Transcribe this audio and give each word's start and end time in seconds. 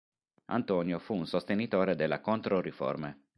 Antonio 0.47 0.97
fu 0.97 1.13
un 1.13 1.27
sostenitore 1.27 1.93
della 1.95 2.21
Controriforma. 2.21 3.15